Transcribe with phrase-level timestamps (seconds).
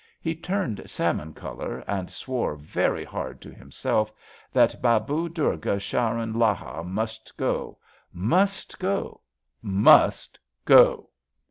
[0.19, 4.11] He turned salmon colour, and swore very hard to himself
[4.51, 7.77] that Babu Durga Charan Laha must go—
[8.31, 9.21] ^must go—
[9.63, 11.11] ^must go.